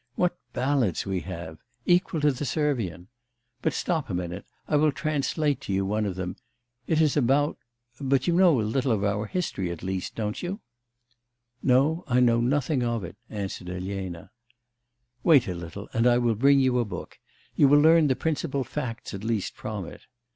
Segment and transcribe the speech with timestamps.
[0.15, 1.59] What ballads we have!
[1.85, 3.07] equal to the Servian.
[3.61, 6.37] But stop a minute, I will translate to you one of them.
[6.87, 7.59] It is about...
[7.99, 10.59] But you know a little of our history at least, don't you?'
[11.61, 14.31] 'No, I know nothing of it,' answered Elena.
[15.23, 17.19] 'Wait a little and I will bring you a book.
[17.55, 20.01] You will learn the principal facts at least from it.